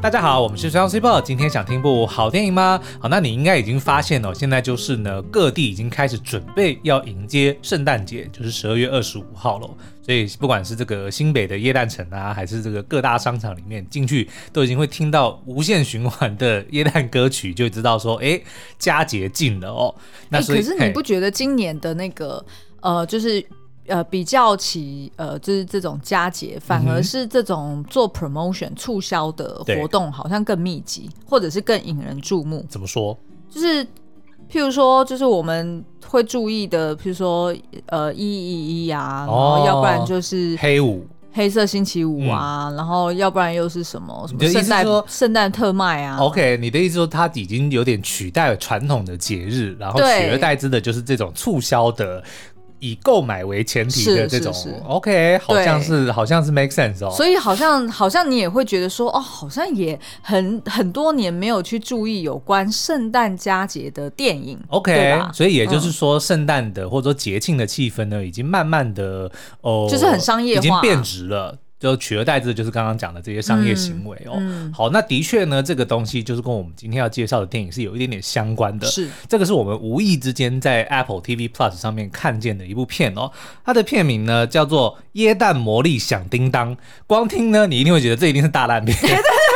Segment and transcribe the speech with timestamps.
[0.00, 1.20] 大家好，我们是双 Super。
[1.20, 2.80] 今天想听部好电影吗？
[3.00, 9.68] 好，那你应该已经发现哦，现在就是呢，各地已经开始准备要迎接圣诞节，就是十二月二十五号了。
[10.00, 18.40] 所以不管是这个新北的耶诞城啊，还是这个各大商场里面进去，都已经会听到无限循环的耶诞歌曲，就知道说，哎，
[18.78, 19.92] 佳节近了哦。
[20.28, 22.44] 那可是你不觉得今年的那个
[22.80, 23.44] 呃，就是？
[23.88, 32.64] 呃，比较起呃，就是这种佳节，反而是这种做 promotion 促销的活动，好像更密集，或者是更引人注目。
[32.68, 33.18] 怎么说？
[33.50, 33.84] 就是
[34.50, 37.54] 譬如说，就是我们会注意的，譬如说，
[37.86, 52.22] 呃，一一一啊，然后要不然就是黑五、黑色星期五啊，嗯、然后要不然又是什么什么圣诞圣诞特卖啊？OK，你的意思说它已经有点取代了传统的节日，然后取而代之的就是这种促销的。
[52.80, 57.10] 以购买为前提的这种是是是，OK，好像是好像是 make sense 哦。
[57.10, 65.20] 所以好像好像你也会觉得说，哦，好像也很很多年没有去注意有关圣诞佳节的电影，OK。
[65.32, 71.58] 所以也就是说，圣诞的或者说节庆的气氛呢，已经慢慢的哦，就是很商业化，已经变质了。
[71.78, 74.34] 就取而代之的就是刚刚讲的这些商业行为哦。
[74.36, 78.86] 嗯嗯、好，那的确呢，这个东西就是跟我们今天要介绍的电影是有一点点相关的。
[78.86, 83.30] 是，这个是我们无意之间在 Apple TV Plus 上面看见的一部片哦。
[83.64, 86.74] 它的片名呢叫做《椰蛋魔力响叮当》，
[87.06, 88.96] 光听呢你一定会觉得这一定是大烂片。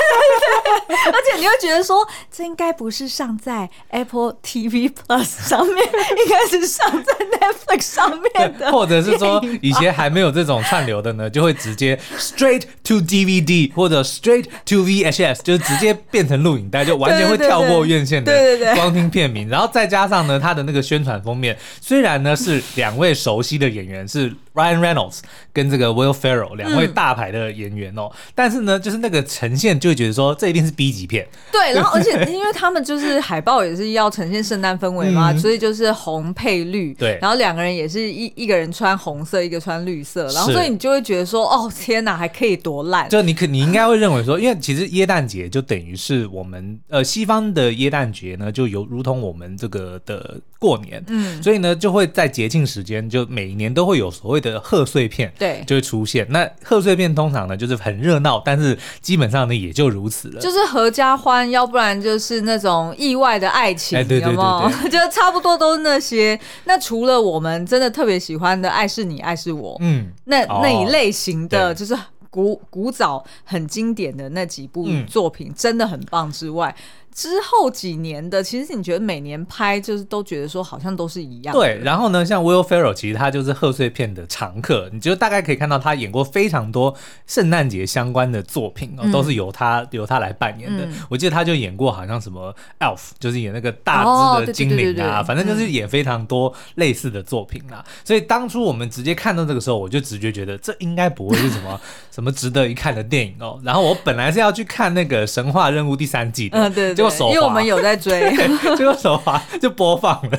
[1.12, 5.76] 而且你会觉得说，这应该不是上在 Apple TV Plus 上面，
[6.24, 18.32] 应该是上在 Netflix 上面的，或者是说以前还没有这种串流的呢，就会直接 straight to DVD 或者 straight to VHS，就是直接变成录影带，就完全会跳过院线的
[18.74, 24.34] 光听片名，然后再加上呢，它的那个宣传封面，虽然呢是两位熟悉的演员是。
[24.54, 25.20] Ryan Reynolds
[25.52, 31.26] 跟这个 Will Ferrell 两位大牌的演员哦，嗯、但是呢，就是那个呈现就会觉得说，这一定是 B 级片。
[31.50, 36.92] 对，然后 而且因为他们就是海报也是要呈现圣诞氛围嘛，嗯、所以就是红配绿。
[36.94, 43.08] 对，然后两个人也是一一个人穿红色，一个穿绿色，然后所以你就会觉得说，哦天哪，还可以多烂？
[43.08, 56.24] 就你可你应该会认为说，因为其实耶诞节就等于是我们呃西方的耶诞节呢，就有如同我们这个的过年，嗯，所以呢就会在节庆时间，就每一年都会有所谓的贺岁片，对，就会出现。
[56.30, 60.40] 那贺岁片通常呢，就是很热闹，但是基本上呢，也就如此了。
[60.40, 64.86] 就是合家欢，要不然就是那种意外的爱情，哎、对对对对，有没有？
[64.88, 66.38] 就差不多都是那些。
[66.64, 71.98] 那除了我们真的特别喜欢的《爱是你，爱是我》，嗯，那那一类型的，哦、就是
[72.30, 76.74] 古古早很经典的那几部作品，嗯、真的很棒之外。
[77.14, 81.54] 之后几年的，其实你觉得每年拍就是都觉得说好像都是一样。
[81.54, 86.94] 对，然后呢，像 Will Ferrell 其实他就是贺岁片的常客，你就大概可以看到他演过非常多
[87.26, 90.84] 圣诞节相关的作品哦，嗯、都是由他由他来扮演的。
[90.84, 94.04] 嗯、我记得他就演过好像什么 Elf，就是演那个大
[94.40, 97.84] 只的精灵啊，反正就是演非常多类似的作品啦。
[97.86, 101.80] 嗯、所以当初我们直接看到这个时候，我就直觉觉得这应该不会是什么
[102.10, 103.60] 什么值得一看的电影哦。
[103.62, 106.94] 然后我本来是要去看那个神话任务第三季的，嗯，对，
[107.30, 108.34] 因为我们有在追，
[108.76, 110.38] 这个手滑就播放了，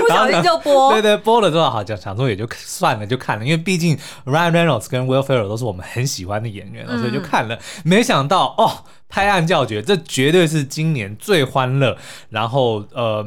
[0.00, 0.92] 不小心就播。
[0.92, 3.44] 对对，播了之后好，讲想说也就算了，就看了。
[3.44, 7.58] 因为毕竟 Ryan Reynolds 跟 Will Ferrell 都是我们很喜欢的演员，嗯、所以就看了。
[7.84, 11.96] 没想到哦，拍案叫绝，这绝对是今年最欢乐，
[12.30, 13.26] 然后呃，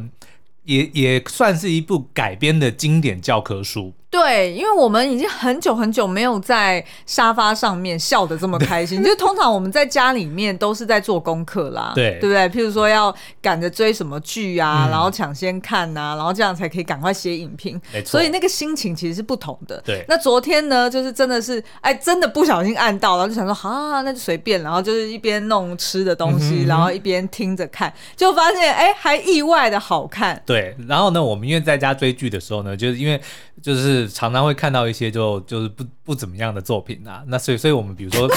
[0.65, 3.93] 也也算是一部改编的经典教科书。
[4.07, 9.03] 对，因为我们已经很久很久没有在沙发上面笑得这么开心。
[9.03, 12.47] 对 就通常我们在家里面都是在做功课啦，对，对不对？
[12.47, 17.81] 譬如说要赶着追什么剧啊，嗯、然后抢先看呐、啊，然后这样才可以赶快写影评。
[18.05, 19.81] 所以那个心情其实是不同的。
[19.83, 20.05] 对。
[20.07, 30.41] 那昨天呢，就是真的是，哎，真的不小心按到，然后就想说，好、啊，那就随便，然后就是一边弄吃的东西，嗯、哼然后一边听着看，就发现，哎，还意外的好看。
[30.45, 30.54] 对。
[30.55, 33.21] 对然后呢，我们因为在家追剧的时候呢，就是因为
[33.61, 34.09] 就是。
[34.15, 38.29] 常常会看到一些就就是不不怎么样的作品啊，那所以所以我们比如说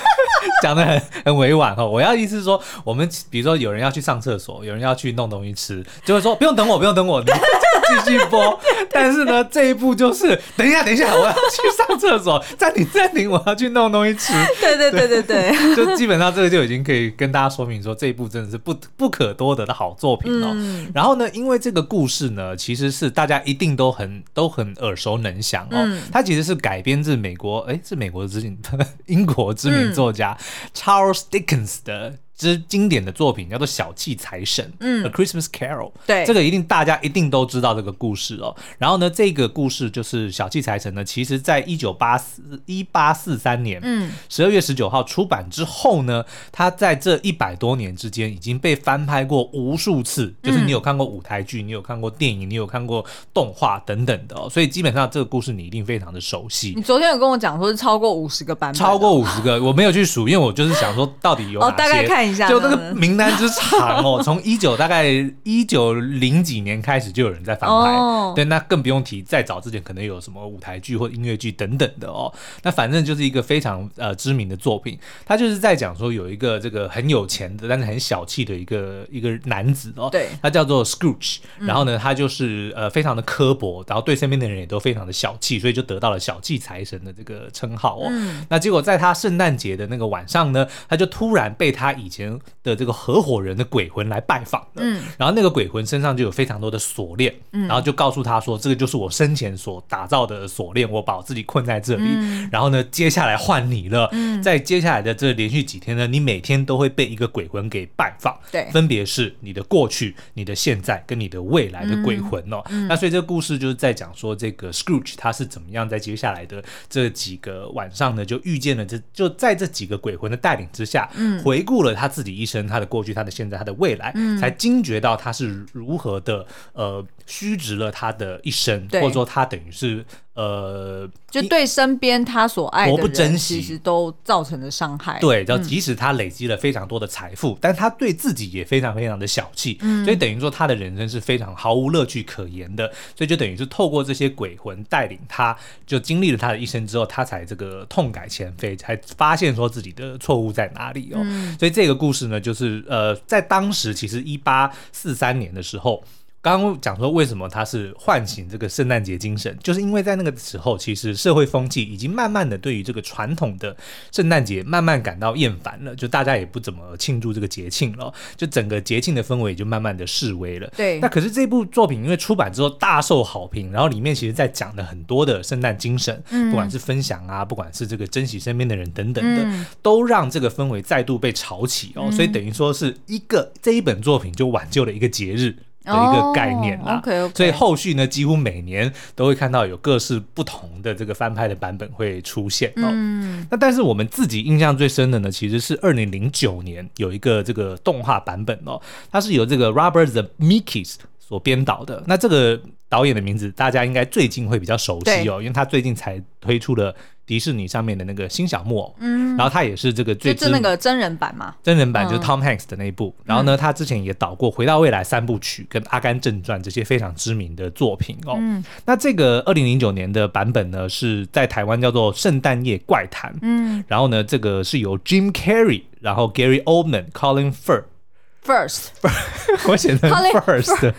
[0.62, 7.22] 讲的很很委婉哈，我要意思是说，我们比如说有人要去上厕所，有人要去弄东西吃，就会说不用等我，不用等我。
[8.04, 8.58] 继续播，
[8.90, 14.32] 但是呢，这一部就是等一下，等一下，我要去上厕所，暂停，暂停，我要去弄东西吃。
[14.60, 20.50] 对对对对对，对， 就基本上这个就已经可以跟大家说明说，这一部真的是不不可多得的好作品哦。
[20.52, 25.76] 嗯、然后呢，因为这个故事呢，其实是大家一定都很都很耳熟能详哦。
[25.76, 28.58] 嗯、它其实是改编自美国，哎，是美国的知名
[29.06, 32.14] 英国知名作家、嗯、Charles Dickens 的。
[32.36, 38.54] 之经典的作品叫做《小气财神》，嗯，《A Christmas Carol》，对，这个一定大家一定都知道这个故事哦。
[38.78, 46.22] 然后呢，这个故事就是《小气财神》呢，其实在一九八四一八四三年，嗯，十二月十九号出版之后呢，
[46.52, 56.74] 它在这一百多年之间已经被翻拍过无数次，就是你有看过舞台剧，你有看过电影，你有看过动画等等的哦，所以基本上这个故事你一定非常的熟悉。
[56.76, 62.25] 你昨天有跟我讲说是超过五十个版本，超过五十个，我没有去数，因为我就是想说到底有哪些，哦，大概看。
[62.34, 65.06] 就那个名单之长哦， 从一九大概
[65.42, 72.32] 一九零几年开始就有人在翻拍，哦、对，那更不用提再早之前可能有什么舞台剧或音乐剧等等的哦。
[72.62, 88.06] 那反正就是一个非常呃知名的作品，他就是在讲说有一个这个很有钱的但是很小气的一个一个男子哦，对，他叫做 Scrooge，然后呢他就是呃非常的刻薄，然后对身边的人也都非常的小气，所以就得到了小气财神的这个称号哦。
[88.08, 122.05] 嗯、那结果在他圣诞节的那个晚上呢，他就突然被他以前前的这个合伙人的鬼魂来拜访的，嗯，然后那个鬼魂身上就有非常多的锁链，嗯，然后就告诉他说，这个就是我生前所打造的锁链，我把我自己困在这里，嗯，然后呢，接下来换你了，嗯，在接下来的这连续几天呢，你每天都会被一个鬼魂给拜访，对，分别是你的过去、你的现在跟你的未来的鬼魂哦，嗯，那所以这个故事就是在讲说，这个 Scrooge 他是怎么样在接下来的这几个晚上呢，就遇见了这就在这几个鬼魂的带领之下，嗯，回顾了他。
[122.06, 130.04] 他自己一生，他的过去，他的现在，他的未来，嗯、才惊觉到他是如何的呃虚值了他的一生，或者说他等于是。
[130.36, 135.18] 呃，就对身边他所爱的人，其实都造成了伤害。
[135.18, 142.86] 对，就即使他累积了非常多的财富，嗯、但他对自己也非常非常的小气，嗯、所以等于说他的人生是非常毫无乐趣可言的。
[143.16, 145.56] 所以就等于是透过这些鬼魂带领他，
[145.86, 151.20] 就经历了他的一生之后，他才这个痛改前非，才发现说自己的错误在哪里哦。
[151.22, 156.04] 嗯、所以这个故事呢，就是呃，在当时其实一八四三年的时候。
[156.46, 163.76] 刚刚讲说，为什么它是唤醒这个圣诞节精神，就是因为在那个时候，其实社会风气已经慢慢的对于这个传统的
[164.12, 170.70] 圣诞节慢慢感到厌烦了，就大家也不怎么庆祝这个节庆了，就整个节庆的氛围也就慢慢的示威了。
[170.76, 171.00] 对。
[171.00, 182.04] 那可是这部作品因为出版之后大受好评，然后里面其实在讲的很多的圣诞精神，嗯、不管是分享啊，不管是这个珍惜身边的人等等的，嗯、都让这个氛围再度被炒起哦。
[182.06, 185.56] 嗯、所以等于说是一个这一本作品就挽救了一个节日。
[185.86, 187.36] 的一个概念啦，oh, okay, okay.
[187.36, 192.88] 所以后续呢，几乎每年都会看到有各式不同的这个翻拍的版本会出现哦。
[192.90, 198.80] 嗯、那但是我们自己印象最深的呢，其实是二零零九年有一个这个动画版本哦，
[199.10, 202.02] 它是由这个 Robert the Mickeys 所编导的。
[202.06, 206.94] 那这个导演的名字大家应该最近会比较熟悉哦，因为他最近才推出了。
[207.26, 213.12] 迪士尼上面的那个新小木偶，嗯，然后他也是这个最就那个真人版嘛，真人版就是 Tom Hanks 的那一部。
[213.18, 218.36] 嗯、然后呢，他之前也导过《回到未来》三部曲跟《阿甘正传》这些非常知名的作品哦。
[218.38, 223.32] 嗯，那这个二零零九年的版本呢，是在台湾叫做《圣诞夜怪谈》。
[223.42, 228.90] 嗯，然后呢，这个是由 Jim Carrey，然后 Gary Oldman、Colin Firth，First，
[229.68, 230.94] 我写成 First。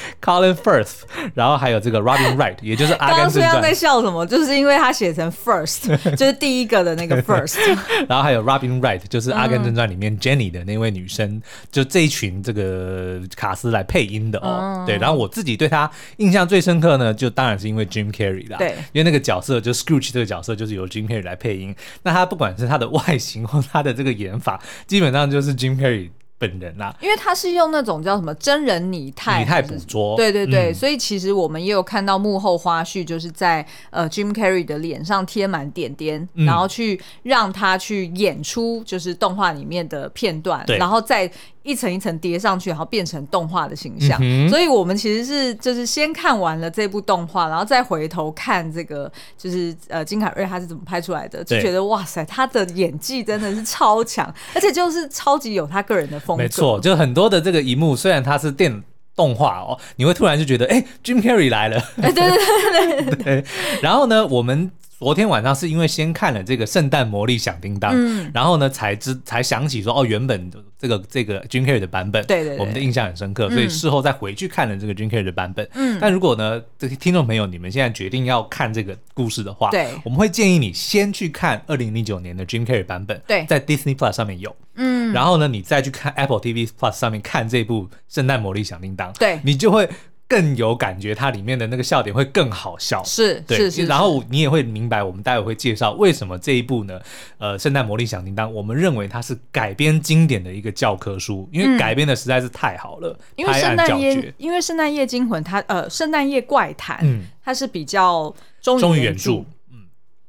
[0.22, 1.00] Colin Firth，
[1.34, 3.44] 然后还有这个 Robin Wright，也就是阿甘正传。
[3.44, 4.24] 刚刚在笑什么？
[4.26, 7.58] 就是因为他写成 First， 就是第一个的那个 First。
[8.08, 14.84] 然后还有 Robin Wright，就是阿甘正传里面 Jenny 的那位女生，嗯、就这一群这个卡斯来配音的哦。
[14.84, 18.58] 嗯、对，然后我自己对他印象最深刻呢，就当然是因为 Jim Carrey 啦。
[18.58, 21.74] 对，因为那个角色就 Scrooge 这个角色就是由 Jim Carrey 来配音。
[22.02, 26.10] 那他不管是他的外形或他的这个演法，基本上就是 Jim Carrey。
[26.38, 41.30] 本人啦、啊，因为他是用那种叫什么真人拟态拟态捕捉，对对对，嗯、所以其实我们也有看到幕后花絮，就是在呃 Jim Carrey 的脸上贴满点点，嗯、然后去让他去演出就是动画里面的片段，然后再。
[41.66, 44.16] 一层一层叠上去，然后变成动画的形象。
[44.22, 56.42] 嗯、所以，我们其实是就是先看完了这部动画，然后再回头看这个，就是呃金凯瑞他是怎么拍出来的，就觉得哇塞，他的演技真的是超强， 而且就是超级有他个人的风格。
[56.44, 58.82] 没错，就很多的这个一幕，虽然他是电
[59.16, 61.82] 动画哦，你会突然就觉得，哎，Jim Carrey 来了。
[62.00, 63.44] 对对对对对， 对。
[63.82, 64.70] 然后呢，我们。
[64.98, 75.68] 昨天晚上是因为先看了这个《圣诞魔力响叮当》，嗯，然后呢才知才想起说哦，原本这个这个 Jim Carrey 的版本，对对对，我们的印象很深刻，所以事后再回去看了这个 Jim Carrey 的版本。
[75.74, 89.86] 嗯，但如果呢，这些听众朋友你们现在决定要看这个故事的话，对，我们会建议你先去看二零零九年的 Jim Carrey 版本，对，在 Disney Plus 上面有，嗯，然后呢，你再去看 Apple TV Plus 上面看这部《圣诞魔力响叮当》，对，你就会。
[90.28, 93.02] 更有感觉，它里面的那个笑点会更好笑。
[93.04, 97.00] 是，对，是，是，然后你也会明白，我们待会会介绍为什么这一部呢？
[97.38, 103.10] 呃，圣诞魔力响叮当，我们认为它是改编经典的一个教科书，因为改编的实在是太好了。
[103.10, 109.44] 嗯、因为圣诞夜，因为圣诞夜惊魂，它呃，圣诞夜怪谈，嗯，它是比较忠于原著。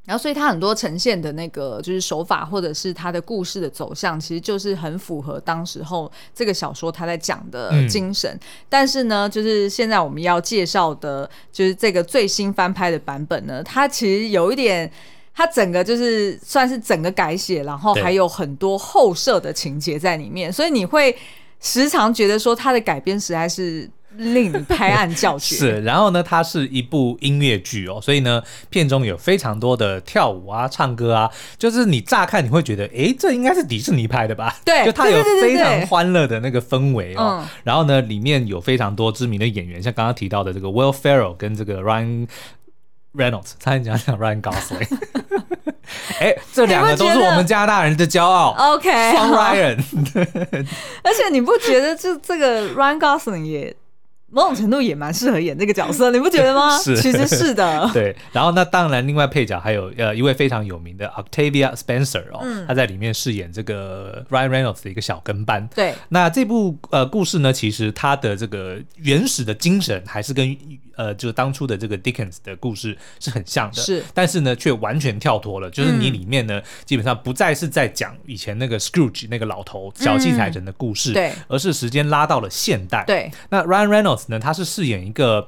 [0.07, 8.31] 然后，所以它很多呈现的那个就是手法，或者是它的故事的走向，其实就是很符合当时候这个小说它在讲的精神。
[8.31, 14.89] 嗯、但是呢，就是现在我们要介绍的，就是这个最新翻拍的版本呢，它其实有一点，
[15.35, 21.13] 它整个就是算是整个改写，然后还有很多后设的情节在里面，所以你会
[21.59, 23.89] 时常觉得说它的改编实在是。
[24.17, 34.55] 令你 拍案叫绝是，然后呢，它是一部音乐剧哦，所以呢，片中有非常多的跳舞啊、唱歌啊，就是你乍看你会觉得，哎，这应该是迪士尼拍的吧？
[34.65, 37.43] 对，就它有非常欢乐的那个氛围哦。
[37.63, 42.27] 然后呢，里面有非常多知名的演员，像刚刚提到的这个 Will Ferrell 跟这个 Ryan
[43.15, 44.87] Reynolds，差点讲讲 Ryan Gosling，
[46.19, 48.55] 哎，这两个都是我们加拿大人的骄傲。
[48.75, 49.77] OK，双 Ryan，
[51.03, 53.75] 而且你不觉得就这个 Ryan Gosling 也？
[54.29, 56.77] 某种程度也蛮适合演这个角色， 你不觉得吗？
[56.77, 57.89] 是，其实是的。
[57.93, 65.65] 对，然后那当然，另外配角还有呃一位非常有名的 Octavia Spencer 哦，嗯、他在里面饰演这个 Ryan Reynolds 的一个小跟班。
[65.73, 70.57] 对，那这部呃故事呢，其实它的这个原始的精神还是跟
[70.97, 83.05] 呃就是当初的这个 Dickens 的故事是很像的，是，但是呢却完全跳脱了，就是你里面呢、嗯、基本上不再是在讲以前那个 Scrooge 那个老头小气财神的故事，嗯、对，而是时间拉到了现代。
[83.07, 84.16] 对，那 Ryan Reynolds。
[84.27, 85.47] 呢，他是饰演一个，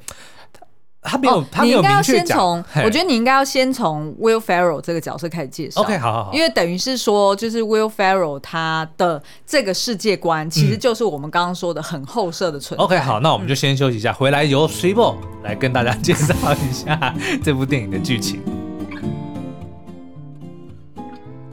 [1.01, 2.23] 他没有，哦、他没有明确讲。
[2.23, 5.81] 你应该要先从，我觉得你应该要先从 Will Ferrell 这个角色开始介绍。
[5.81, 12.83] OK，好好好，因为等于是说，就是 Will Ferrell 他的这个世界观，其实就是我们刚刚说的很后设的存在。
[12.83, 18.41] OK，好，那我们就先休息一下，嗯、回来由 Cibo 来跟大家 介绍一下这部电影的剧情。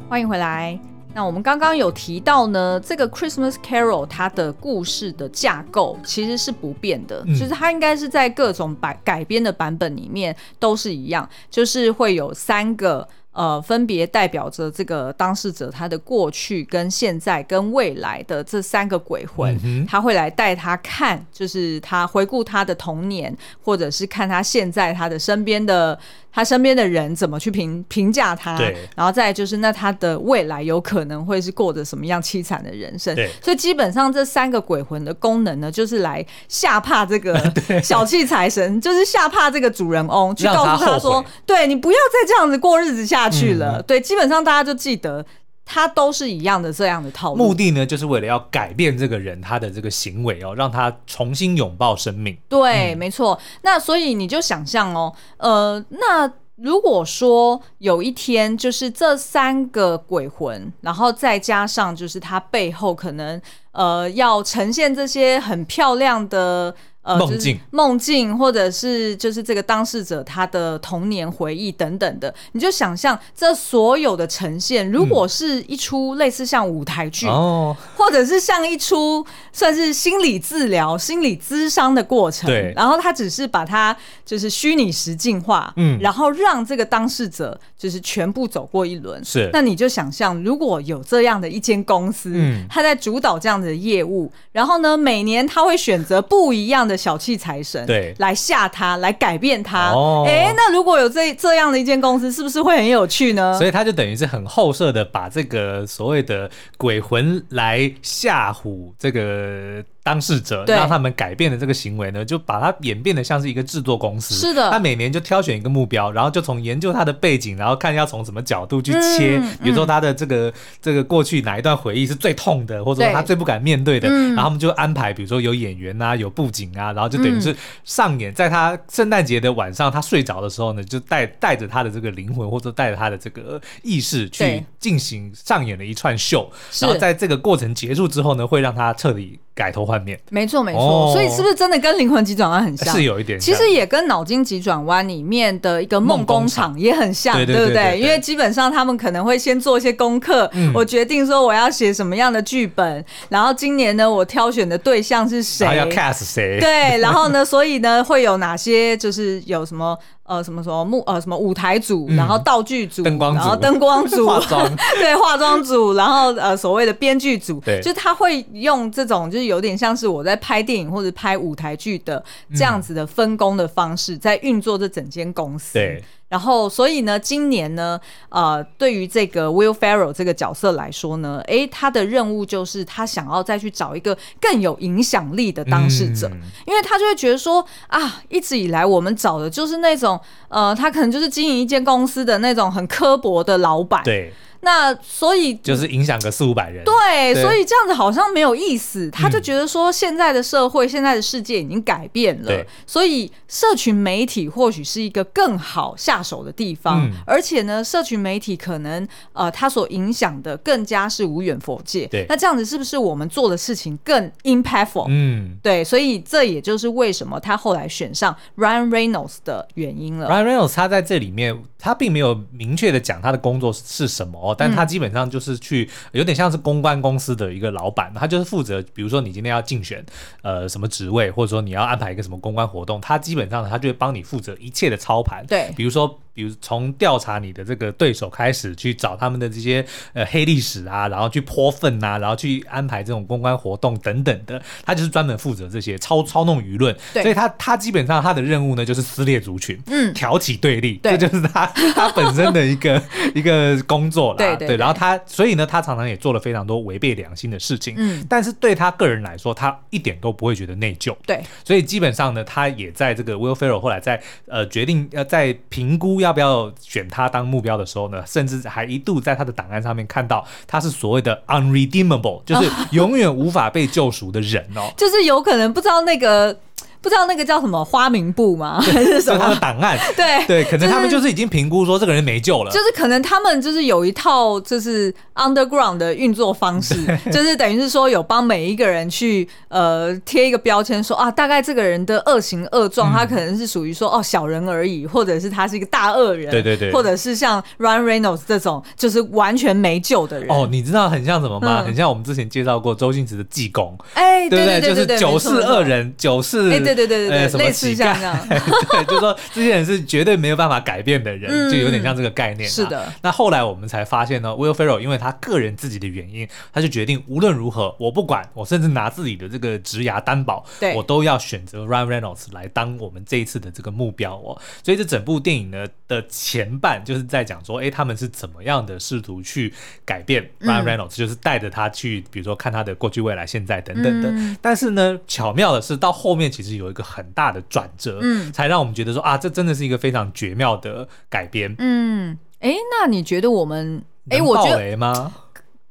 [0.08, 0.95] 欢迎回来。
[1.16, 13.08] 那我们刚刚有提到呢，这个 Christmas Carol 它的故事的架构其实是不变的，嗯、就是它应该是在各种改改编的版本里面都是一样，就是会有三个。
[13.32, 25.98] 呃，分别代表着这个当事者他的过去、跟现在、跟未来的这三个鬼魂，嗯、他会来带他看，就是他回顾他的童年，或者是看他现在他的身边的
[26.36, 28.76] 他身边的人怎么去评评价他，对。
[28.94, 33.30] 然后再就是那他的未来有可能会是过着什么样凄惨的人生，对。
[33.42, 37.52] 所以基本上这三个鬼魂的功能呢，就是来吓怕这个
[37.82, 43.30] 小气财神， 就是吓怕这个主人翁，去告诉他说，对你不要再这样子过日子下。
[43.30, 45.24] 去了，嗯、对，基本上大家就记得，
[45.66, 47.36] 他都是一样的这样的套路。
[47.36, 52.38] 目的呢，就是为了要改变这个人他的这个行为哦，让他重新拥抱生命。
[52.48, 53.38] 对，嗯、没错。
[53.62, 63.38] 那所以你就想象哦，呃，那如果说有一天，就是这三个鬼魂，然后再加上就是他背后可能
[63.72, 66.74] 呃要呈现这些很漂亮的。
[67.06, 96.95] 呃，梦境、梦境，或者是就是这个当事者他的童年回忆等等的，你就想象这所有的呈现，如果是一出类似像舞台剧，哦、嗯，或者是像一出算是心理治疗、心理咨商的过程，对，然后他只是把它就是虚拟实境化，嗯，然后让这个当事者就是全部走过一轮，是，那你就想象如果有这样的一间公司，嗯，他在主导这样的业务，然后呢，每年他会选择不一样的。
[96.96, 99.90] 小气财神对，来吓他，来改变他。
[99.90, 103.56] 哦，哎，那如果有这这样的一间公司，是不是会很有趣呢？
[103.58, 109.84] 所以他就等于是很后设的，把这个所谓的鬼魂来吓唬这个。
[110.06, 114.36] 当事者让他们改变的这个行为呢，就把它演变得像是一个制作公司。
[114.36, 119.36] 是的，他每年就挑选一个目标，然后就从研究他的背景，然后看要从什么角度去切。
[119.42, 136.48] 嗯、比如说他的这个这个过去哪一段回忆是最痛的，或者说他最不敢面对的，对然后他们就安排，比如说有演员啊，有布景啊，然后就等于是上演，在他圣诞节的晚上，他睡着的时候呢，就带带着他的这个灵魂，或者带着他的这个意识去进行上演了一串秀。
[136.80, 139.40] 然后在这个过程结束之后呢，会让他彻底。
[139.56, 142.94] 改头换面，没错没错，哦、所以是不是真的跟灵魂急转弯很像？
[142.94, 147.98] 是有一点，其实也跟脑筋急转弯里面的一个梦工厂也很像，对，不对？
[147.98, 155.64] 因为基本上他们可能会先做一些功课，嗯、我决定说我要写什么样的剧本，然后今年呢，我挑选的对象是谁？
[155.74, 156.60] 要 cast 谁？
[156.60, 159.98] 对，然后呢，所以呢，会有哪些就是有什么？
[160.26, 172.22] 呃，什么什么幕呃，什么舞台组，然后道具组，灯光组，然后灯光组，化妆 对，化妆组，然后呃，所谓的编剧组，对，就是他会用这种，就是有点像是我在拍电影或者拍舞台剧的
[172.54, 175.74] 这样子的分工的方式，在运作这整间公司。
[175.74, 176.02] 对。
[176.28, 194.02] 然后，所以呢，今年呢，呃，对于这个 Will Ferrell 这个角色来说呢，诶，他的任务就是他想要再去找一个更有影响力的当事者，嗯、因为他就会觉得说啊，一直以来我们找的就是那种，呃，他可能就是经营一间公司的那种很刻薄的老板。
[194.02, 194.32] 对。
[194.66, 199.08] 那所以就是影响个四五百人，对，对，所以这样子好像没有意思。
[199.12, 207.06] 他就觉得说，现在的社会、嗯、现在的世界已经改变了，所以社群媒体或许是一个更好下手的地方。
[207.06, 212.08] 嗯、而且呢，社群媒体可能呃，它所影响的更加是无远佛界。
[212.08, 215.06] 对，那这样子是不是我们做的事情更 impactful？
[215.08, 220.28] 嗯，对，所以这也就是为什么他后来选上 Ryan Reynolds 的原因了。
[220.28, 224.55] Ryan Reynolds 他在这里面，他并没有明确的讲他的工作是什么。
[224.56, 230.04] 但他基本上就是去有点像是公关公司的一个老板，他就是负责，比如说你今天要竞选
[230.42, 235.44] 呃什么职位，或者说你要安排一个什么公关活动，他基本上他就会帮你负责一切的操盘。
[235.46, 236.18] 对，比如说。
[236.36, 246.94] 比如从调查你的这个对手开始，去找他们的这些呃黑历史啊，然后去泼粪啊，然后去安排这种公关活动等等的，他就是专门负责这些操操弄舆论。
[247.14, 251.64] 对，所以他他基本上他的任务呢就是撕裂族群，嗯，挑起对立，对，这就是他
[251.94, 253.02] 他本身的一个
[253.34, 254.36] 一个工作啦。
[254.36, 254.76] 对对，对，对。
[254.76, 257.94] 然后他所以呢，他常常也做了非常多违背良心的事情。
[257.96, 261.16] 嗯，但是对他个人来说，他一点都不会觉得内疚。
[261.26, 266.25] 对，所以基本上呢，他也在这个 Will Ferrell 后来在呃决定要在评估要。
[266.26, 268.22] 要不要选他当目标的时候呢？
[268.26, 276.58] 甚至还一度在他的档案上面看到他是所谓的 unredeemable，就是永远无法被救赎的人哦， 就是有可能不知道那个。
[277.06, 278.80] 不知道那个叫什么花名簿吗？
[278.82, 279.96] 还是什么档案？
[280.16, 282.70] 对对，可能他们就是已经评估说这个人没救了。
[282.72, 286.96] 就是可能他们就是有一套就是 underground 的运作方式，
[287.30, 300.50] 就是等于是说有帮每一个人去呃贴一个标签，说啊大概这个人的恶行恶状，他可能是属于说哦小人而已，或者是他是一个大恶人，对对对，或者是像 Ryan Reynolds 这种就是完全没救的人。
[300.50, 301.84] 哦，你知道很像什么吗？
[301.86, 306.56] 很像我们之前介绍过周星驰的济公，哎，对对对，就是九世恶人，九世。
[306.70, 308.16] 对对对对对，类似这样，
[308.48, 312.68] 对，就是说这些人是绝对没有办法改变的人，嗯、就有点像这个概念。
[312.68, 313.12] 是的。
[313.22, 324.58] 那后来我们才发现呢，Will Ferrell 因为他个人自己的原因，他就决定无论如何，我不管，我甚至拿自己的这个职涯担保，我都要选择 Ryan Reynolds 来当我们这一次的这个目标哦。
[324.82, 329.72] 所以这整部电影呢的前半就是在讲说，哎，他们是怎么样的试图去
[330.04, 334.30] 改变 Ryan Reynolds，、嗯、就是带着他去，比如说看他的过去、未来、现在等等的。
[334.30, 336.85] 嗯、但是呢，巧妙的是到后面其实有。
[336.86, 345.34] 有一个很大的转折，嗯，才让我们觉得说啊，这真的是一个非常绝妙的改编，嗯，哎，那你觉得我们，哎，我觉得吗？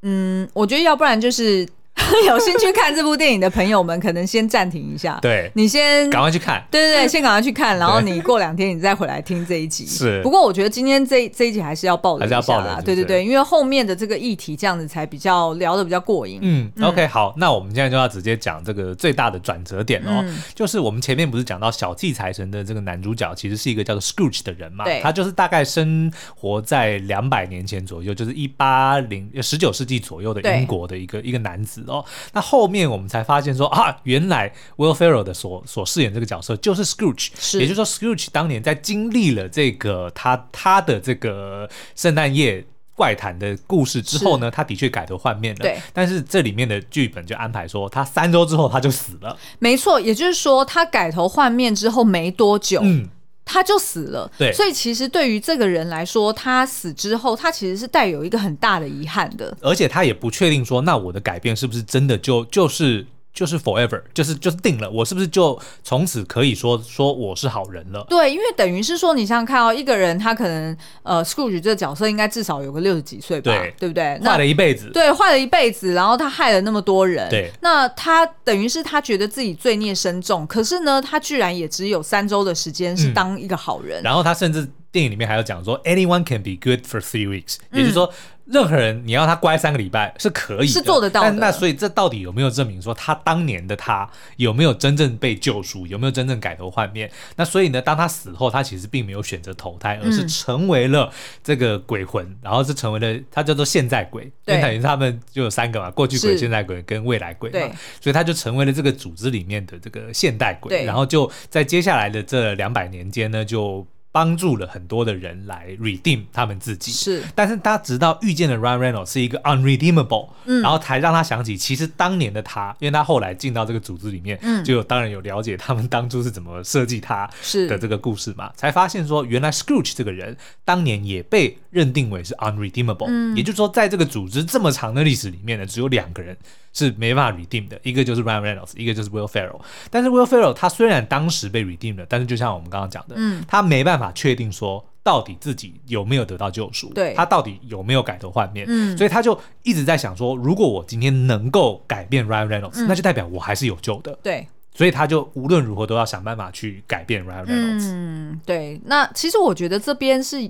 [0.01, 1.67] 嗯，我觉得要不然就是。
[2.27, 5.17] 有兴趣看这部电影的朋友们，可能先暂停一下。
[5.21, 6.65] 对，你先赶快去看。
[6.69, 9.85] 对对对， 先赶快去看，然后你过两天你再回来听这一集。
[9.85, 10.21] 是。
[10.21, 12.81] 不过我觉得今天这这一集还是要爆雷一下啦。
[12.83, 16.39] 对对对，因为后面的这个议题这样子才比较聊的比较过瘾。
[16.41, 24.85] 嗯，OK，好，那我们现在就要直接讲这个最大的转折点哦，就是我们前面不是讲到小气财神的这个男主角，其实是一个叫做 Scrooge 的人嘛？
[24.85, 25.01] 对。
[25.01, 31.94] 他就是大概生活在两百年前左右，就是一八零十九世纪左右的英国的一个一个男子哦。
[32.33, 32.55] 那后。
[32.65, 45.63] 后面我们才发现说啊，原来 Will Ferrell 的所所饰演这个角色就是 Scrooge，是也就是说 Scrooge 当年在经历了这个他他的这个圣诞夜怪谈的故事之后呢，他的确改头换面了。
[45.63, 49.37] 对，但是这里面的剧本就安排说，他三周之后他就死了。
[49.59, 53.09] 没错，也就是说他改头换面之后没多久，嗯。
[53.45, 63.05] 他就死了，对，所以其实对于这个人来说，他死之后，他其实是带有一个很大的遗憾的，而且他也不确定说，那我的改变是不是真的就就是。
[63.35, 68.03] 就是 forever，就是就是定了，我是不是就从此可以说说我是好人了？
[68.09, 74.17] 对，因为等于是说，你想想看哦，一个人他可能呃，Scrooge 这个角色应该至少有个六十几岁吧，对，对不对？
[74.19, 84.65] 坏了一辈子，对，坏了一辈子，然后他害了那么多人，对，那他等于是他觉得自己罪孽深重，可是呢，他居然也只有三周的时间是当一个好人，嗯，然后他甚至。
[84.95, 88.09] 电影里面还有讲说，anyone can be good for three weeks，也就是说，
[88.45, 91.31] 任何人你要他乖三个礼拜是可以的，是做得到的。
[91.31, 97.11] 那所以这到底有没有证明说他当年的他有没有真正被救赎，有没有真正改头换面？
[97.35, 101.11] 那所以呢，当他死后，他其实并没有选择投胎，而是成为了
[101.43, 113.85] 这个鬼魂，然后是成为了他叫做现在鬼，因为等于他们就有三个嘛，过去鬼、现在鬼跟未来鬼嘛，所以他就成为了这个组织里面的这个现代鬼，然后就在接下来的这两百年间呢，就。
[114.15, 127.29] 帮助了很多的人来 redeem 他们自己，是，但是他直到遇见了 Ryan Reynolds 是一个 unredeemable，嗯，然后才让他想起，其实当年的他，因为他后来进到这个组织里面，嗯，就有当然有了解他们当初是怎么设计他
[127.67, 136.35] 的这个故事嘛，才发现说，原来 Scrooge 这个人当年也被认定为是 unredeemable，嗯，也就是说，在这个组织这么长的历史里面呢，只有两个人
[136.73, 139.59] 是没办法 redeem 的，一个就是 Ryan Reynolds，一个就是 Will Ferrell，
[139.91, 144.05] 但是 Will Ferrell 他虽然当时被 redeem 了，但是就像我们刚刚讲的，嗯，他没办法。
[144.15, 146.93] 确定说到底自己有没有得到救赎？
[146.93, 148.65] 对，他到底有没有改头换面？
[148.69, 154.17] 嗯，所以他就一直在想说，如果我今天能够改变 Ryan Reynolds，嗯，那就代表我还是有救的。
[154.23, 157.89] 对，所以他就无论如何都要想办法去改变 Ryan Reynolds。
[157.91, 158.79] 嗯，对。
[158.85, 160.49] 那其实我觉得这边是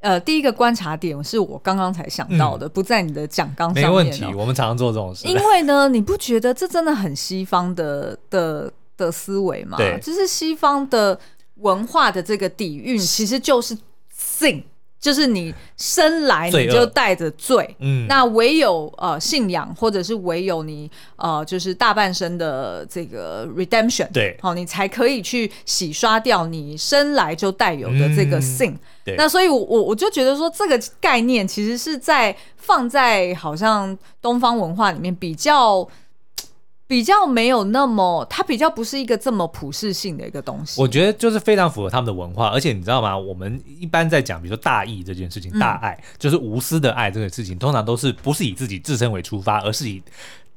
[0.00, 3.88] 呃第一个观察点，是我刚刚才想到的，嗯，不在你的讲纲上面。
[3.88, 5.26] 没问题，我们常常做这种事。
[5.26, 9.76] 因为呢，你不觉得这真的很西方的的的思维吗？
[9.76, 11.18] 对，就是西方的。
[11.56, 13.76] 文化的这个底蕴其实就是
[14.18, 14.62] sin，
[15.00, 35.88] 就是你生来你就带着罪，嗯，那唯有呃信仰或者是唯有你呃就是大半生的这个 redemption，对，好，你才可以去洗刷掉你生来就带有的这个 sin，嗯，对，那所以我我我就觉得说这个概念其实是在放在好像东方文化里面比较。
[36.90, 40.82] 比较没有那么，它比较不是一个这么普世性的一个东西。
[40.82, 43.16] 我觉得就是非常符合他们的文化，而且你知道吗？
[43.16, 50.02] 我们一般在讲，比如说大义这件事情，大爱、嗯、就是无私的爱这个事情，通常都是不是以自己自身为出发，而是以。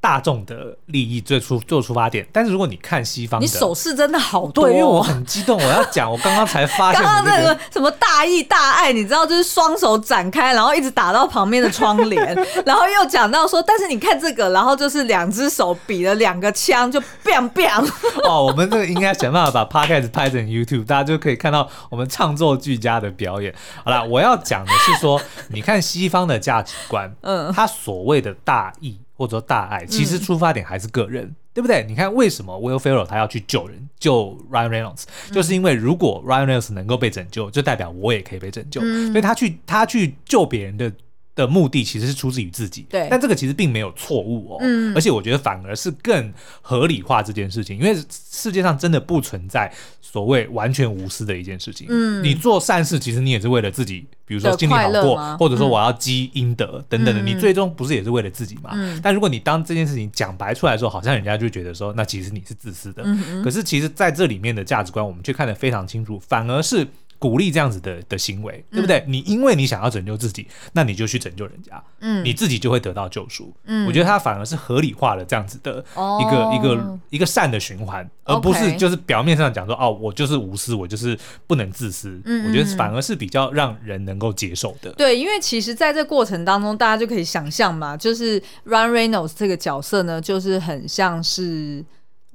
[0.03, 12.35] 大众的利益最初做出发点，但是如果你看西方，你手势真的好多，对，因为我很激动，我要讲，我刚刚才发现刚刚那个什么大义大爱，你知道，就是双手展开，然后一直打到旁边的窗帘，
[12.65, 17.89] 然后又讲到说，但是你看这个，然后就是两只手比了两个枪，就 biang biang。
[18.27, 23.55] 哦，我们这个应该想办法把 podcast 拍成 YouTube，大家就可以看到我们唱作俱佳的表演。
[23.85, 28.99] 好了，我要讲的是说，你看西方的价值观， 嗯，他所谓的大义。
[29.23, 31.85] 或者说大爱，其实出发点还是个人，嗯、对不对？
[31.87, 40.91] 你看为什么 Will Ferrell 他要去救人，救 Ryan Reynolds，、嗯、就是因为如果 Ryan Reynolds 能够被拯救，就代表我也可以被拯救，嗯、所以他去他去救别人的。
[41.35, 58.69] 的目的其实是出自于自己，对，但这个其实并没有错误哦，嗯，而且我觉得反而是更合理化这件事情，因为世界上真的不存在所谓完全无私的一件事情，嗯，你做善事其实你也是为了自己，比如说心里好过，或者说我要积阴德、嗯、等等的，你最终不是也是为了自己嘛？
[58.73, 66.87] 嗯，但如果你当这件事情讲白出来的时候，好像人家就觉得说，那其实你是自私的，嗯，可是其实在这里面的价值观，我们却看得非常清楚，反而是。
[67.23, 68.97] 鼓励这样子的的行为，对不对？
[69.07, 73.53] 嗯、你因为你想要拯救自己，那你就去拯救人家，嗯，你自己就会得到救赎。
[73.63, 82.21] 嗯，我觉得他反而是合理化了这样子的一个、哦、一个一个善的循环，而不是就是表面上讲说哦，我就是无私，我就是不能自私。
[82.25, 84.91] 嗯，我觉得反而是比较让人能够接受的。
[84.97, 91.85] 对，因为其实在这过程当中，大家就可以想象嘛，就是 Ryan Reynolds 这个角色呢，就是很像是。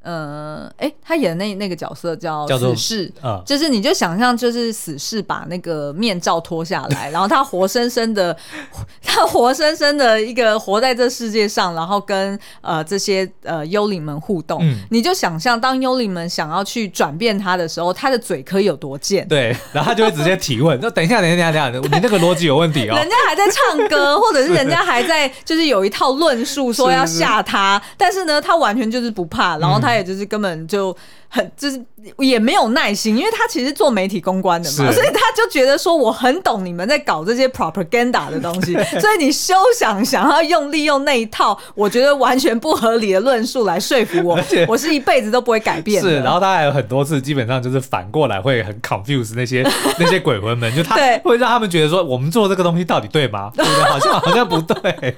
[0.08, 8.34] 呃，哎、欸，他演的那那个角色叫死侍，嗯，就是你就想象，就是死侍把那个面罩脱下来，然后他活生生的，
[9.04, 19.28] 他活生生的一个活在这世界上，然后跟呃这些呃幽灵们互动，嗯，你就想象当幽灵们想要去转变他的时候，他的嘴可以有多贱？
[19.28, 22.96] 对，然后他就会直接提问， 说等一下，等一下，等一下，你那个逻辑有问题哦。
[22.96, 30.96] 人家还在唱歌，或者是人家还在就是有一套论述说要吓他，但是呢，他完全就是不怕，然后他也就是根本就。
[31.28, 31.78] 很就是
[32.18, 46.02] 也没有耐心，因为他其实做媒体公关的嘛，所以他就觉得说我很懂你们在搞这些 propaganda 的东西， 所以你休想想要用利用那一套我觉得完全不合理的论述来说服我，我是一辈子都不会改变。
[46.02, 49.62] 是，然后他还有很多次，基本上就是反过来会很 confuse 那些
[50.00, 53.50] 那些鬼魂们，就他会让他们觉得说我们做这个东西到底对吗？
[53.54, 53.84] 对不对？
[53.84, 54.74] 好像好像不对。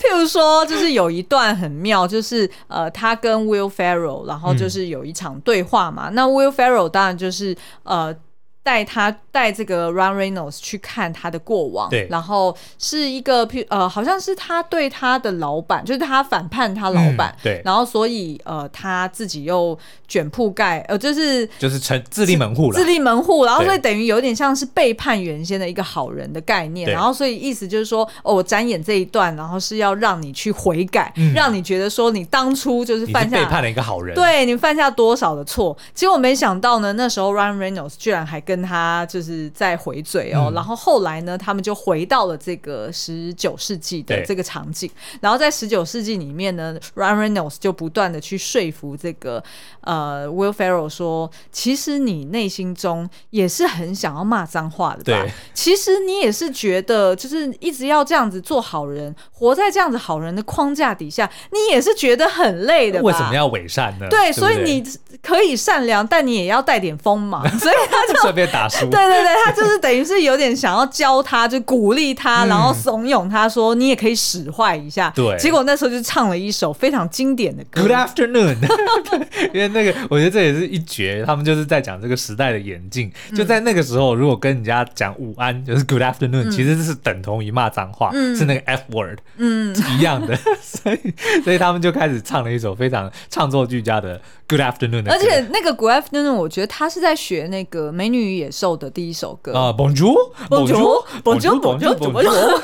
[0.00, 5.09] 譬如说，就是有一段很妙，就是呃，他跟 Will Ferrell，然后就是有一。
[5.10, 8.16] 一场对话嘛，那 Will Ferrell 当然就是呃。
[8.62, 40.46] 带他带这个 Ryan Reynolds 去看他的过往，对，然后是一个呃，好像是他对他的老板，就是他反叛他老板，嗯、对，然后所以呃，他自己又卷铺盖，呃，就是就是成自立门户了，自立门户，然后所以等于有点像是背叛原先的一个好人的概念，然后所以意思就是说，哦，我展演这一段，然后是要让你去悔改，嗯、让你觉得说你当初就是犯下背叛了一个好人，对你犯下多少的错，结果没想到呢，那时候 Ryan Reynolds 居然还跟他就就是在回嘴哦。
[40.46, 44.90] 嗯、然后后来呢，他们就回到了这个十九世纪的这个场景。
[45.20, 49.42] 然后在十九世纪里面呢，Ryan Reynolds 就不断的去说服这个
[49.82, 55.04] 呃 Will Ferrell 说，其实你内心中也是很想要骂脏话的吧？
[55.04, 63.04] 对，其实你也是觉得就是一直要这样子做好人，活在这样子好人的框架底下，你也是觉得很累的吧？
[63.04, 64.06] 为什么要伪善呢？
[64.08, 64.82] 对，对对，所以你
[65.22, 67.46] 可以善良，但你也要带点锋芒。
[67.58, 68.86] 所以他就 顺便打输。
[68.90, 75.36] 对对对，他就是等于是有点想要教他，就鼓励他，然后怂恿他说：“你也可以使坏一下。”对。
[75.38, 77.82] 结果那时候就唱了一首非常经典的歌。
[77.82, 78.56] Good afternoon。
[79.52, 81.24] 因为那个，我觉得这也是一绝。
[81.26, 83.10] 他们就是在讲这个时代的演进。
[83.36, 90.36] 就在那个时候，如果跟人家讲午安，就是 Good afternoon，其实是等同于骂脏话，是那个 F word，嗯，一样的。
[90.62, 90.98] 所以，
[91.42, 95.08] 所以他们就开始唱了一首非常唱作俱佳的 Good afternoon。
[95.08, 102.60] 而且那个 Good afternoon，我觉得他是在学那个《美女与野兽》的第一首歌啊，Bonjour，Bonjour，Bonjour，Bonjour，Bonjour。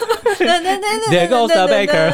[1.10, 2.12] There goes the baker。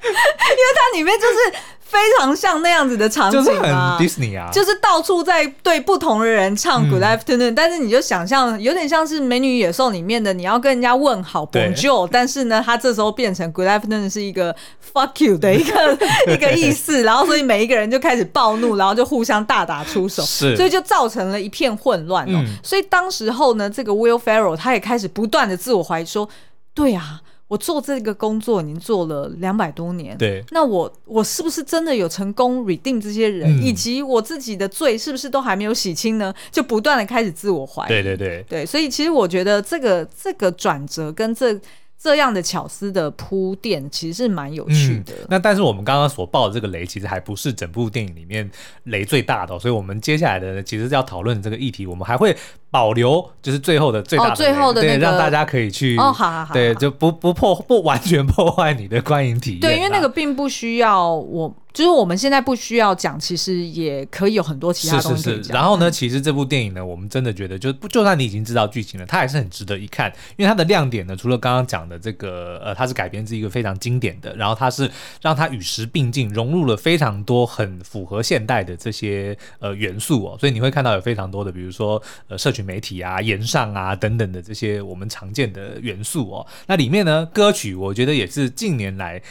[0.02, 1.34] 它里面就是
[1.80, 14.54] 非常像那样子的场景啊，就是很 Disney 啊，就是到处在对不同的人唱 Good afternoon，、嗯、但是你就想象有点像是《美女与野兽》里面的，你要跟人家问好 Bonjour，但是呢，他这时候变成 Good afternoon 是一个
[14.92, 22.38] fuck you 的一个 一个意思，然后所以每一个人就开始暴怒，然后就互相大打出手，是，所以就造成了一片混乱哦。
[22.44, 26.28] 嗯、所以当时候呢，这个 Will Ferrell 他也开始不断的自我怀疑说，
[26.74, 27.20] 对啊。
[27.48, 36.32] 我做这个工作已经做了两百多年，对，那我我是不是真的有成功 redeem 这些人，嗯、以及我自己的罪是不是都还没有洗清呢？
[36.52, 41.58] 就不断的开始自我怀疑，对对对对，所以其实我觉得这个这个转折跟这。
[42.00, 45.12] 这样的巧思的铺垫其实是蛮有趣的。
[45.14, 48.48] 嗯、那但是我们刚刚所爆的这个雷，其实还不是整部电影里面
[48.84, 52.36] 雷最大的、哦，所以我们接下来的其实要讨论这个议题，我们还会
[52.70, 59.60] 保留就是最后的最大的、哦、最后的、那个、对，让大家可以去哦，好好好，对，就不不破不完全破坏你的观影体验。
[59.60, 61.54] 对，因为那个并不需要我。
[61.70, 65.22] 就是我们现在不需要讲，其实也可以有很多其他东西。
[65.22, 65.52] 是是是。
[65.52, 70.12] 然后呢，其实这部电影呢，我们真的觉得，就不就算你已经知道剧情了，它还是很值得一看。
[70.36, 74.90] 因为它的亮点呢，除了刚刚讲的这个，呃，它是改编自一个非常经典的，然后它是
[75.22, 80.36] 让它与时并进，融入了非常多很符合现代的这些呃元素哦。
[80.40, 86.46] 所以你会看到有非常多的，比如说呃，社群媒体啊、言上啊等等的这些我们常见的元素哦。
[86.66, 89.22] 那里面呢，歌曲我觉得也是近年来。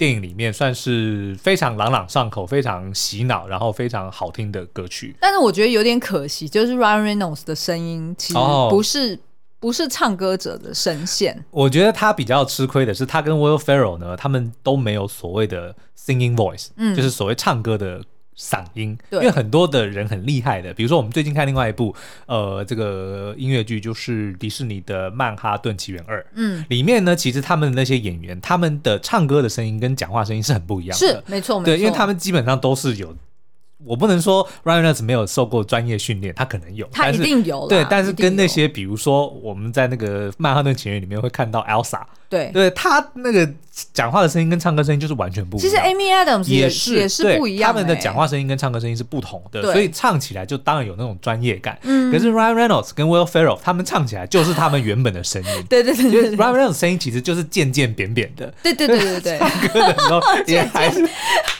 [0.00, 5.14] 电影里面算是非常朗朗上口、非常洗脑，然后非常好听的歌曲。
[5.20, 8.38] 但是我觉得有点可惜，就是 Ryan Reynolds 的声音其实
[8.70, 9.18] 不是、哦、
[9.58, 11.44] 不是唱歌者的声线。
[11.50, 18.02] 我觉得他比较吃亏的是，他跟 Will Ferrell 呢，他们都没有所谓的 singing voice，嗯，就是所谓唱歌的。
[18.40, 19.20] 嗓音，对。
[19.20, 33.14] 因为很多的人很厉害的，比如说我们最近看另外一部呃这个音乐剧，就是迪士尼的《曼哈顿奇缘二》，嗯，里面呢，其实他们的那些演员，他们的唱歌的声音跟讲话声音是很不一样的，是没错，对，没错，因为他们基本上都是有。
[33.84, 37.66] 我不能说 Ryan Reynolds 没有受过专业训练，他可能有，他一定有。
[37.68, 43.48] 对，但是跟那些比如说我们在那个《曼哈顿情缘》里面会看到 Elsa，对，对他那个
[43.92, 45.70] 讲话的声音跟唱歌声音就是完全不一样。
[45.70, 51.78] 其实 Amy Adams 也是也是不一样，他们的讲话声音跟唱歌声音是不同的，所以唱起来就当然有那种专业感。
[51.82, 55.48] 可是 Ryan Reynolds 跟 Will Ferrell 他们唱起来就是他们原本的声音。
[55.68, 58.52] 对对对对，Ryan Reynolds 声音其实就是渐渐扁扁的。
[58.62, 61.08] 对对对对对， 唱歌的时候也还是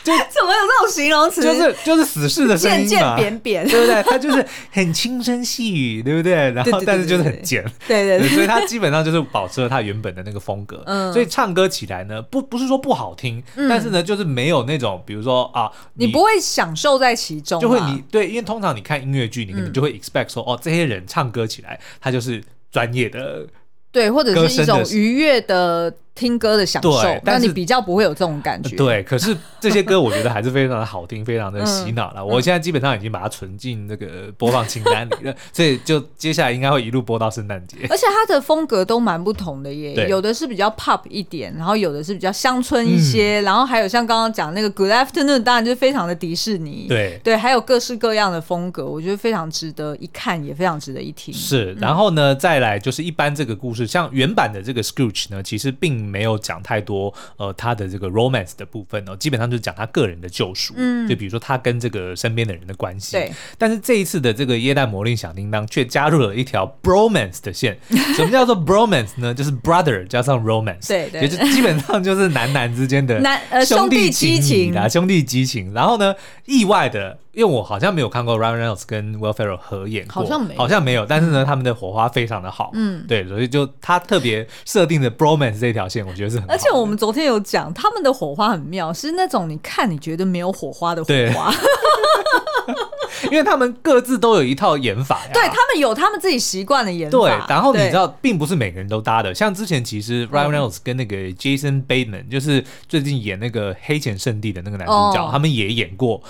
[0.03, 1.41] 就怎么有这种形容词？
[1.43, 2.87] 就是就是死士的声音。
[2.87, 4.03] 渐扁扁，对不对？
[4.03, 6.33] 他就是很轻声细语，对不对？
[6.51, 10.81] 然后但是就是很贱，对对对，所以他基本上就是保持了他原本的那个风格。
[10.87, 23.45] 嗯，所以唱歌起来呢，不不是说不好听，但是呢，就是没有那种，比如说啊，你不会享受在其中，就会你对，因为通常你看音乐剧，你可能就会 expect 说，哦，这些人唱歌起来，他就是专业的，
[23.91, 25.93] 对，或者是一种愉悦的。
[26.21, 28.75] 听歌的享受，但是你比较不会有这种感觉。
[28.75, 32.21] 对，可是这些歌我觉得还是非常的 好听，非常的洗脑了。
[32.21, 37.77] 嗯、我现在基本上已经把它存进那个播放清单里了， 所以就接下来应该会一路播到圣诞节。
[37.89, 46.85] 而且它的风格都蛮不同的耶，有的是比较 pop 一点，然后有的是比较乡村一些，嗯、然后还有像刚刚讲那个 Good Afternoon，当然就是非常的迪士尼。
[46.87, 51.33] 对对，还有各式各样的风格，我觉得非常值得一看，也非常值得一听。
[51.33, 56.81] 是，然后呢，嗯、再来就是一般这个故事，像原版的这个 Scrooge 呢，其实并没有讲太。
[56.81, 63.11] 多呃，他的这个 romance 的部分呢、哦，基本上就是讲他个人的救赎，嗯，就比如说他跟这个身边的人的关系。
[63.11, 67.77] 对，但是这一次的这个耶诞魔令响叮当却加入了一条 bromance 的线。
[68.17, 69.31] 什么叫做 bromance 呢？
[69.31, 75.71] 就是 brother 加上 romance，对，对，对，也就基本上就是男男之间的 男呃兄弟激情谊啦，兄弟激情。
[75.71, 77.19] 然后呢，意外的。
[77.33, 81.05] 因为我好像没有看过 Ryan Reynolds 跟 Will Ferrell 合演过，好像没有，好像没有。
[81.05, 86.53] 但是呢，他们的火花非常的好，嗯，对，所以就他特别设定的 bromance 这条线，我觉得是很好。
[86.53, 91.53] 而且我们昨天有讲，他们的火花很妙，是那种你看你觉得没有火花的火花。
[93.25, 97.17] 因为他们各自都有一套演法呀，对，他们有他们自己习惯的演法。
[97.17, 99.33] 对，然后你知道，并不是每个人都搭的。
[99.35, 106.21] 像之前其实 Ryan Reynolds 跟那个 Jason Bateman，就是最近演那个《黑钱圣地》的那个男主角，他们也演过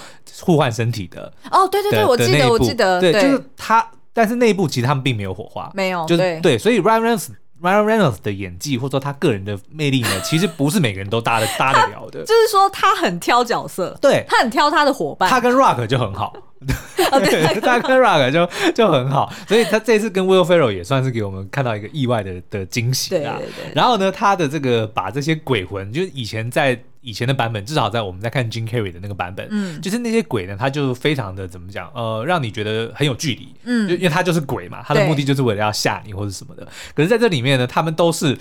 [0.41, 1.31] 互换身体的。
[1.51, 3.87] 哦，对对对，我记得，我记得，对，就是他。
[4.13, 7.27] 但是内部其实他们并没有火花，没有，就是对，所以 Ryan Reynolds
[7.61, 12.19] Ryan Reynolds 的演技或者说他个人的魅力呢，其实不是每个人都搭的 搭得了的。
[12.25, 16.33] 就是说他很挑角色，对，他很挑他的伙伴，他跟 Rock 就很好。
[17.25, 23.37] 对， 他跟 Rock 就就很好，所以他这次跟 Will Ferrell 也算是给我们看到一个意外的的惊喜啊。
[23.39, 23.73] 对对对。
[23.73, 36.67] 然后呢，他的这个把这些鬼魂，就是以前在以前的版本，至少在我们在看 Jim Carrey 的那个版本，嗯，就是那些鬼呢，他就非常的怎么讲，呃，让你觉得很有距离，嗯，就因为他就是鬼嘛，他的目的就是为了要吓你或者什么的。
[36.95, 38.37] 可是在这里面呢，他们都是。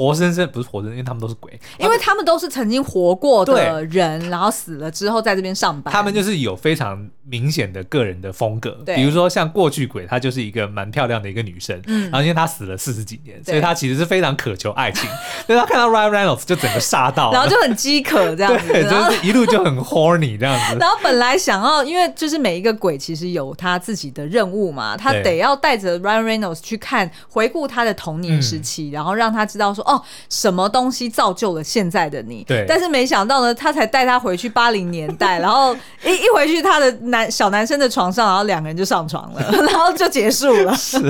[0.00, 5.92] 活生生不是活生生，因为他们都是鬼，因为他们都是曾经活过的人，然后死了之后在这边上班。
[5.92, 15.06] 他们就是有非常明显的个人的风格，比如说像过去鬼，她就是一个蛮漂亮的一个女生，嗯，然后因为她死了四十几年，所以她其实是非常渴求爱情。
[15.46, 20.78] 所以她看到 Ryan Reynolds 就整个杀到，然后就很饥渴这样子， 对，就是一路就很 horny 这样子。
[20.78, 30.70] 然后本来想要，因为就是每一个鬼其实有他自己的任务嘛，他得要带着 Ryan Reynolds 去看回顾他的童年时期，然后让他知道说哦什么。
[30.70, 32.44] 东西造就了现在的你？
[32.44, 35.74] 对，但是没想到呢，他才带他回去八零年代，然后
[36.06, 40.72] 一一回去他的男小男生的床上，然后两个人就上床了， 然后就结束了。
[40.76, 41.00] 是，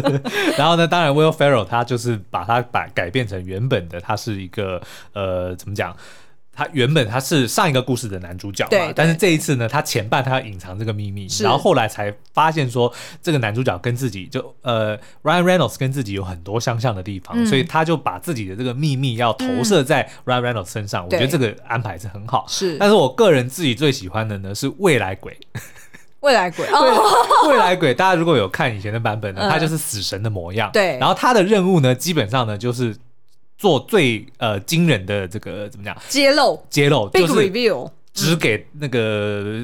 [0.56, 4.80] 然后呢，当然 Will Ferrell 他就是把他把改变成原本的，他是一个
[5.12, 5.94] 呃，怎么讲？
[6.52, 21.04] 他原本他是上一个故事的男主角嘛，但是这一次呢，他前半他要隐藏这个秘密，然后后来才发现说这个男主角跟自己就呃 Ryan Reynolds 跟自己有很多相像的地方，所以他就把自己的这个秘密要投射在 Ryan Reynolds 身上。
[21.04, 22.76] 我觉得这个安排是很好，是。
[22.78, 25.38] 但是我个人自己最喜欢的呢是未来鬼，
[26.20, 26.66] 未来鬼，
[27.48, 27.94] 未来鬼。
[27.94, 30.98] 大家如果有看以前的版本呢，他就是死神的模样，对。
[30.98, 32.94] 然后他的任务呢，基本上呢就是。
[33.60, 35.94] 做最呃惊人的这个怎么讲？
[36.08, 39.62] 揭露，揭露，big reveal，只给那个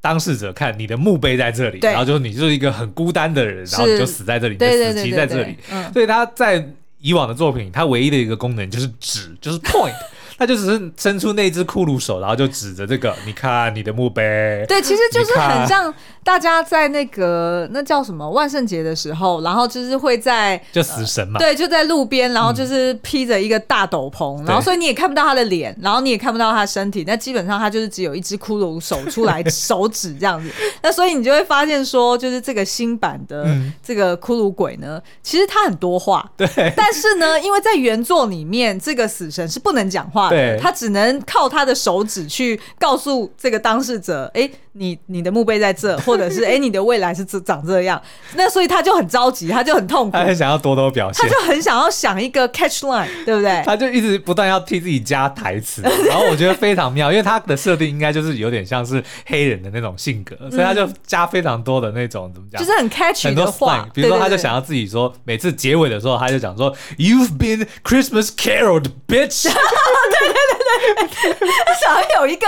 [0.00, 5.56] 当事者看，你的墓碑在这里，然后就是你就是一个很孤单的人，然后你就死在这里，死期在这里。
[5.92, 6.64] 所以他在
[7.00, 9.92] 以往的作品，他唯一的一个功能就是指，就是 point。
[10.36, 14.64] 他就只是伸出那只骷髅手，然后就指着这个，你看你的墓碑。
[14.68, 15.92] 对，其实就是很像
[16.24, 30.50] 大家在那个那叫什么万圣节的时候，然后就是会在就死神嘛，对，就在路边，然后就是披着一个大斗篷，嗯、然后所以你也看不到他的脸，然后你也看不到他的身体，那基本上他就是只有一只骷髅手出来 手指这样子。
[30.82, 33.46] 那所以你就会发现说，就是这个新版的
[33.82, 40.23] 这个骷髅鬼呢，其实他很多话，对，但是呢，因为在原作里面，这个死神是不能讲话。
[40.30, 48.00] 对，他只能靠他的手指去告诉这个当事者，哎，你你的墓碑在这， 或者是哎，你的未来是这长这样。
[48.34, 53.62] 那所以他就很着急，他就很痛苦，他很想要多多表现，他就很想要想一个 catch line，对不对？
[53.66, 69.44] 他就一直不断要替自己加台词， 然后我觉得非常妙，因为他的设定应该就是有点像是黑人的那种性格，所以他就加非常多的那种怎么讲，就是很 catch 很多话，比如说他就想要自己说，每次结尾的时候他就讲说，You've been Christmas caroled, bitch。
[69.44, 71.48] 对对对对，
[71.82, 72.46] 想要有一个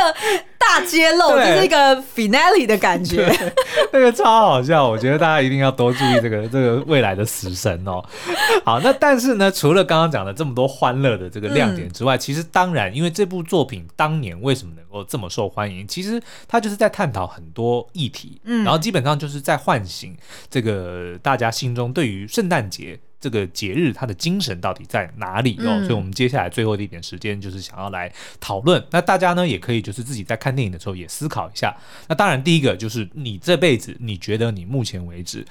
[0.58, 3.30] 大揭露，就是一个 finale 的感觉，
[3.92, 4.88] 那个超好笑。
[4.88, 8.02] 我觉得大家一定要多注意这个 这个未来的死神哦。
[8.64, 20.16] 好，那但是呢，除了刚刚讲的这么多欢乐的这个亮点之外，嗯、其实当然，因为这部作品当年为什么能够这么受欢迎，其实它就是在探讨很多议题，嗯，然后基本上就是在唤醒
[20.50, 22.98] 这个大家心中对于圣诞节。
[23.20, 25.64] 这个节日它的精神到底在哪里哦？
[25.66, 28.84] 嗯、所以，我们接下来最后的一点时间就是想要来讨论。
[28.90, 31.74] 那大家呢，也可以就是自己在看电影的时候也思考一下。
[32.08, 35.44] 那当然，第一个就是你这辈子，你觉得你目前为止，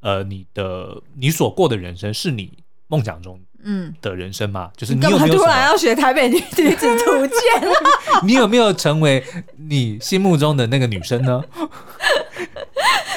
[0.00, 2.52] 呃，你的你所过的人生是你
[2.86, 4.70] 梦想中嗯的人生吗？
[4.72, 7.68] 嗯、就是你有没有突然要学台北女子图鉴？
[8.24, 9.22] 你有没有成为
[9.56, 11.42] 你心目中的那个女生呢？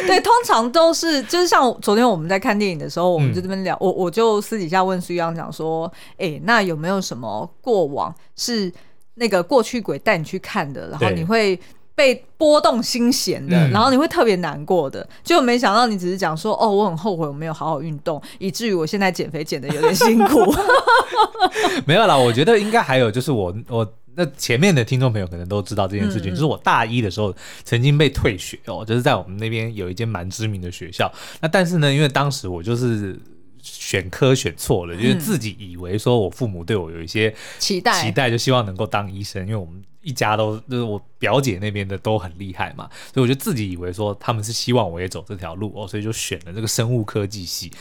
[0.08, 8.72] 对，通常都是就是像昨天我们在看电影的时候，我们就这边聊，嗯、我我就私底下问苏央讲说，哎、欸，那有没有什么过往是
[9.16, 11.60] 那个过去鬼带你去看的，然后你会
[11.94, 20.40] 被拨动心弦的，然后你会特别难过的，就、嗯、没想到你只是讲说，哦，我很后悔我没有好好运动，以至于我现在减肥减的有点辛苦。
[21.86, 23.86] 没有啦，我觉得应该还有就是我我
[24.16, 27.34] 那前面的听众朋友可能都知道这件事情，嗯、就是我大一的时候
[27.64, 31.12] 曾经被退学哦，就是在我们那边有一间蛮知名的学校。
[31.40, 33.18] 那但是呢，因为当时我就是
[33.62, 47.72] 选科选错了，嗯、就是自己以为说我父母对我有一些期待，期待就希望能够当医生，因为我们一家都就是我表姐那边的都很厉害嘛，所以我就自己以为说他们是希望我也走这条路哦，所以就选了这个生物科技系，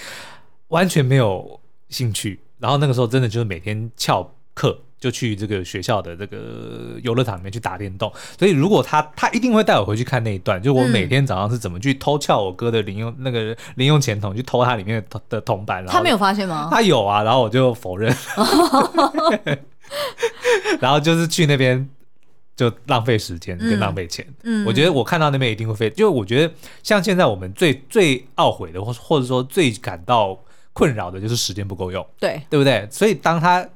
[0.69, 2.39] 完全没有兴趣。
[2.59, 4.81] 然后那个时候真的就是每天翘课。
[5.01, 15.83] 就去这个学校的这个游乐场里面去打电动，所以如果他他一定会带我回去看那一段，就我每天早上是怎么去偷撬我哥的零用那个零用钱桶，去偷他里面的的铜板。
[15.87, 16.69] 他没有发现吗？
[16.71, 18.15] 他有啊，然后我就否认，
[20.79, 21.89] 然后就是去那边
[22.55, 24.27] 就浪费时间跟浪费钱。
[24.43, 30.39] 嗯，我觉得我看到那边一定会费，就我觉得像现在我们最最懊悔的，或或者说最感到
[30.75, 32.87] 困扰的就是时间不够用，对对不对？
[32.91, 33.67] 所以当他。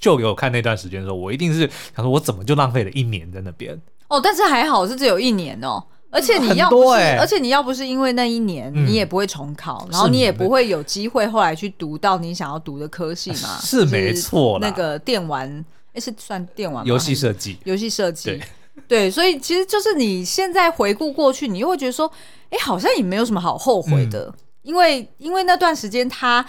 [0.00, 1.60] 就给我看那段时间的时候，我一定是
[1.94, 3.80] 想说，我怎么就浪费了一年在那边？
[4.08, 13.58] 哦，但是还好是只有一年哦，而且你要不是，欸、而且你要不是因为那一年，嗯、你也不会重考，然后你也不会有机会后来去读到你想要读的科系嘛？
[13.60, 15.48] 是没错，那个电玩，
[15.88, 16.88] 哎、欸，是算电玩吗？
[16.88, 18.40] 游戏设计，游戏设计，对，
[18.86, 22.06] 对，所以其实就是你现在回顾过去，你又会觉得说，
[22.50, 26.46] 哎、欸，好像也没有什么好后悔的，嗯、因为因为那段时间他。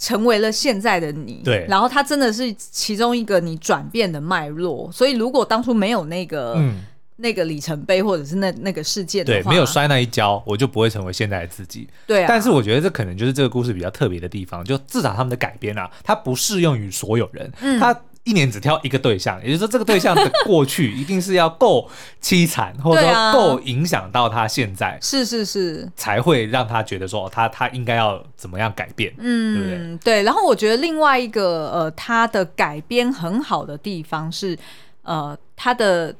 [0.00, 4.90] 成为了现在的你，对，然后他真的是其中一个你转变的脉络。
[4.90, 6.80] 所以如果当初没有那个、嗯、
[7.16, 11.86] 那个里程碑，或者是那那个事件的话，对，没有摔那一跤，我就不会成为现在的自己。
[12.06, 17.94] 对啊，但是我觉得这可能就是这个故事比较特别的地方，就至少他们的改编啊，它不适用于所有人，嗯，他。
[18.24, 21.88] 一年只挑一个对象，也就是说，这个对象的过去一定是要够
[22.22, 29.98] 凄惨，或者说够影响到他现在，是是是，才会让他觉得说他他应该要怎么样改变，嗯，对不对？
[30.04, 30.22] 对。
[30.22, 34.58] 然后我觉得另外一个呃，他的改编很好的地方是，
[35.02, 36.14] 呃，他的。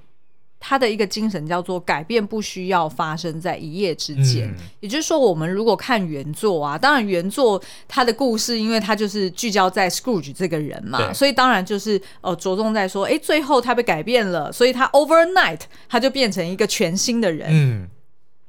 [0.61, 17.49] 他的一个精神叫做改变不需要发生在一夜之间，嗯、也就是说，我们如果看原作啊，当然原作他的故事，因为他就是聚焦在 Scrooge 这个人嘛，所以当然就是呃着重在说，哎，最后他被改变了，所以他 overnight 他就变成一个全新的人。
[17.51, 17.89] 嗯，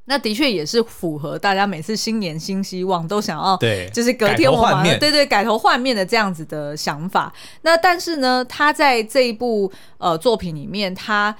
[0.04, 7.32] 那的确也是符合大家每次新年新希望都想要对，就是隔天我们对对改头换面的这样子的想法。
[7.62, 11.34] 那但是呢，他在这一部呃作品里面，他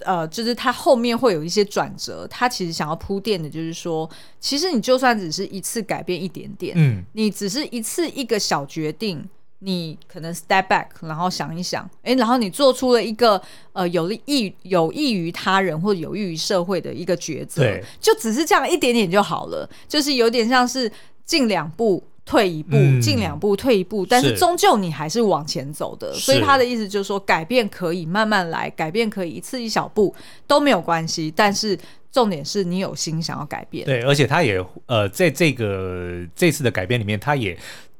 [0.00, 9.26] 呃，就是他后面会有一些转折，他其实想要铺垫的，就是说，其实你就算只是一次改变一点点，嗯，你只是一次一个小决定，
[9.60, 13.40] 你可能 step back，然后想一想，哎，然后你做出了一个
[13.72, 20.92] 呃有利有益于他人或者有益于社会的一个抉择，对，就只是这样一点点就好了，就是有点像是
[21.24, 22.02] 进两步。
[22.26, 26.12] 退一步，进两步，退一步，嗯、但是终究你还是往前走的。
[26.12, 30.14] 所以他的意思就是说，改变可以慢慢来，改变可以一次一小步
[30.46, 31.32] 都没有关系。
[31.34, 31.78] 但是
[32.10, 33.86] 重点是你有心想要改变。
[33.86, 37.56] 对，而且他也呃，在这个这次的改变里面，他也。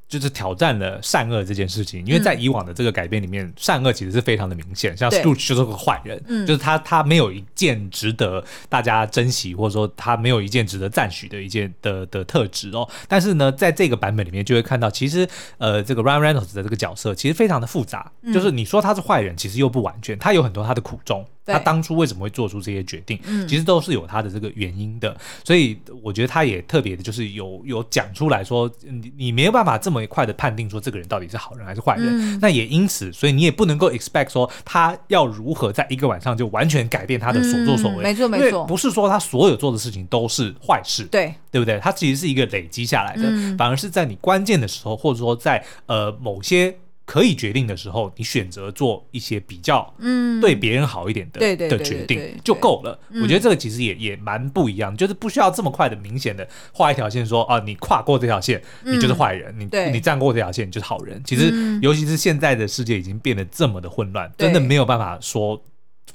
[0.09, 12.89] 就是挑战了善恶这件事情，因为在以往的这个改编里面，嗯、善恶其实是非常的明显，像 Scrooge 就是个坏人，嗯、就是他他没有一件值得大家珍惜，或者说他没有一件值得赞许的一件的的特质哦。
[13.09, 15.29] 但是呢，在这个版本里面就会看到，其实
[15.59, 21.27] 呃，这个 Ryan Reynolds 的这个角色其实非常的复杂，嗯、就是你说他是坏人，其实又不完全，他有很多他的苦衷。
[21.47, 23.19] 他当初为什么会做出这些决定？
[23.25, 25.17] 嗯，其实都是有他的这个原因的。
[25.45, 32.07] 所以我觉得他也特别的，就是有有讲出来说，你你没有办法这么快的判定说这个人到底是好人还是坏人。
[32.09, 38.03] 嗯，那也因此，所以你也不能够 expect 说他要如何在一个晚上就完全改变他的所作所为。
[38.03, 41.05] 没错没错，不是说他所有做的事情都是坏事。
[41.05, 41.79] 对，对不对？
[41.79, 43.23] 他其实是一个累积下来的，
[43.57, 46.77] 反而是在你关键的时候，或者说在呃某些。
[47.07, 52.99] 可以决定的时候，你选择做一些比较，嗯，对别人好一点的的决定就够了。
[53.23, 61.23] 我觉得这个其实也也蛮不一样，就是不需要这么快的明显的画一条线，说啊，你跨过这条线，你就是坏人；你你站过这条线，你就是好人。
[61.25, 65.63] 其实，尤其是现在的世界已经变得这么的混乱，真的没有办法说。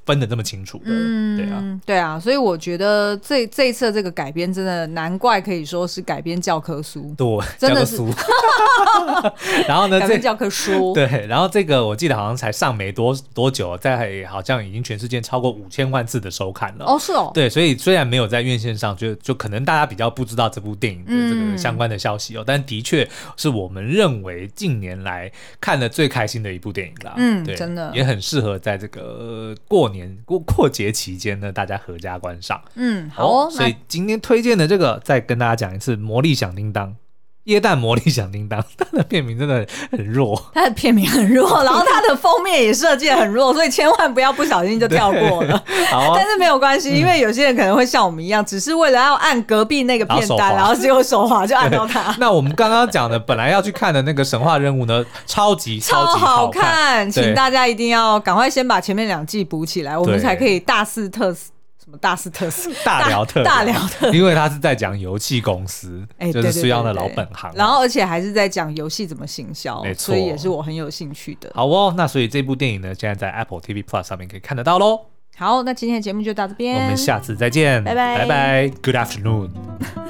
[0.05, 0.77] 分的这么清楚。
[0.79, 7.27] 的，嗯，对啊，对啊，所以我觉得这这一次这个改编真的难怪可以说是改编教科书，对，
[7.57, 8.09] 真的书。
[9.67, 27.91] 然后呢，改编教科书， 对，然后这个我记得好像才上没多多久，在好像已经全世界超过五千万次的收看了，哦，是哦，对，所以虽然没有在院线上，就就可能大家比较不知道这部电影的这个相关的消息哦，嗯、但的确是我们认为近年来看的最开心的一部电影了，嗯，对，真的。
[27.93, 32.61] 也很适合在这个过年过过节期间呢，大家阖家观赏。
[32.75, 36.89] 嗯，好、哦，所以今天推荐的这个，再跟大家讲一次，《魔力响叮当》。
[37.45, 45.63] 耶诞魔力响叮当，它的片名真的很弱，它的片名很弱，然后它的封面也设计得很弱，所以千万不要不小心就跳过了。
[45.89, 52.15] 好、啊，但是没有关系，因为有些人可能会像我们一样，只是为了要按隔壁那个片单，然后结果手滑 就按到它。
[52.19, 61.35] 那我们刚刚讲的本来要去看的那个神话任务呢，超级超级好看，请大家一定要赶快先把前面两季补起来，我们才可以大肆特
[61.91, 61.99] 肆。
[61.99, 71.51] 大肆特斯，大聊特大聊特，因为他是在讲游戏公司， 哎，就是苏央的老本行，然后而且还是在讲游戏怎么行销，没错，所以也是我很有兴趣的。
[71.53, 74.99] 好哦，那所以这部电影呢，现在在 Apple TV Plus 上面可以看得到喽。
[75.37, 80.00] 好，那今天的节目就到这边，我们下次再见，拜拜，拜拜，Good afternoon。